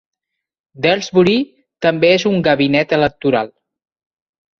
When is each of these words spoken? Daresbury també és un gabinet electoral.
Daresbury 0.85 1.35
també 1.87 2.09
és 2.13 2.25
un 2.31 2.39
gabinet 2.47 2.95
electoral. 2.99 3.53